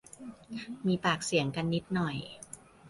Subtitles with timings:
[0.87, 2.17] มีปากเสียงกันนิดหน่อย